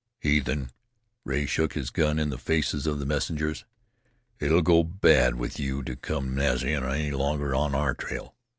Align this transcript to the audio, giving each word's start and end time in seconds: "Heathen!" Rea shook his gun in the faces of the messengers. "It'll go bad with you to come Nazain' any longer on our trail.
"Heathen!" 0.19 0.71
Rea 1.25 1.45
shook 1.45 1.73
his 1.73 1.91
gun 1.91 2.17
in 2.17 2.31
the 2.31 2.39
faces 2.39 2.87
of 2.87 2.97
the 2.97 3.05
messengers. 3.05 3.65
"It'll 4.39 4.63
go 4.63 4.81
bad 4.83 5.35
with 5.35 5.59
you 5.59 5.83
to 5.83 5.95
come 5.95 6.33
Nazain' 6.33 6.83
any 6.83 7.11
longer 7.11 7.53
on 7.53 7.75
our 7.75 7.93
trail. 7.93 8.33